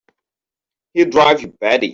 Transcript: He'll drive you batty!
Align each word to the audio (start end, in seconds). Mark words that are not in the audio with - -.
He'll 0.93 1.09
drive 1.11 1.41
you 1.43 1.49
batty! 1.59 1.89